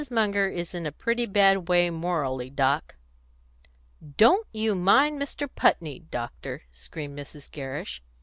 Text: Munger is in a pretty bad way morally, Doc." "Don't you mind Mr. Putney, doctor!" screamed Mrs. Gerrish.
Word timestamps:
Munger 0.09 0.47
is 0.47 0.73
in 0.73 0.87
a 0.87 0.91
pretty 0.91 1.27
bad 1.27 1.67
way 1.67 1.91
morally, 1.91 2.49
Doc." 2.49 2.95
"Don't 4.17 4.47
you 4.51 4.73
mind 4.73 5.21
Mr. 5.21 5.47
Putney, 5.47 5.99
doctor!" 5.99 6.63
screamed 6.71 7.15
Mrs. 7.19 7.51
Gerrish. 7.51 8.01